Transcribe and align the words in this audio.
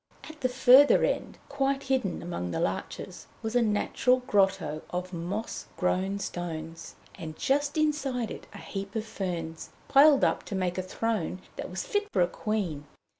At 0.27 0.41
the 0.41 0.49
further 0.49 1.03
end, 1.03 1.37
quite 1.47 1.83
hidden 1.83 2.23
among 2.23 2.49
the 2.49 2.59
larches, 2.59 3.27
was 3.43 3.55
a 3.55 3.61
natural 3.61 4.21
grotto 4.25 4.81
of 4.89 5.13
moss 5.13 5.67
grown 5.77 6.17
stones, 6.17 6.95
and 7.13 7.37
just 7.37 7.77
inside 7.77 8.31
it 8.31 8.47
a 8.51 8.57
heap 8.57 8.95
of 8.95 9.05
ferns, 9.05 9.69
piled 9.89 10.23
up 10.23 10.41
to 10.45 10.55
make 10.55 10.79
a 10.79 10.81
throne 10.81 11.39
that 11.55 11.69
was 11.69 11.85
fit 11.85 12.07
for 12.11 12.23
a 12.23 12.27
queen. 12.27 12.87